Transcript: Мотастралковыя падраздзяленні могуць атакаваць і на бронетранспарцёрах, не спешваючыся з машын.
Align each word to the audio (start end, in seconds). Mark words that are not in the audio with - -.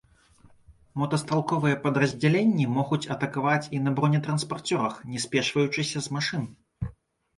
Мотастралковыя 1.01 1.75
падраздзяленні 1.83 2.65
могуць 2.79 3.01
атакаваць 3.17 3.69
і 3.77 3.85
на 3.89 3.93
бронетранспарцёрах, 3.99 4.95
не 5.15 5.19
спешваючыся 5.29 5.97
з 6.07 6.19
машын. 6.19 6.43